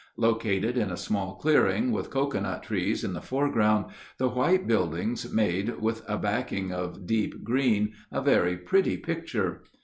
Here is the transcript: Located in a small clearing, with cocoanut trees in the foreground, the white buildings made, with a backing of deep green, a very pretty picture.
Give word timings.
Located 0.17 0.79
in 0.79 0.89
a 0.89 0.97
small 0.97 1.35
clearing, 1.35 1.91
with 1.91 2.09
cocoanut 2.09 2.63
trees 2.63 3.03
in 3.03 3.13
the 3.13 3.21
foreground, 3.21 3.91
the 4.17 4.29
white 4.29 4.65
buildings 4.65 5.31
made, 5.31 5.79
with 5.79 6.01
a 6.09 6.17
backing 6.17 6.71
of 6.71 7.05
deep 7.05 7.43
green, 7.43 7.93
a 8.11 8.19
very 8.19 8.57
pretty 8.57 8.97
picture. 8.97 9.61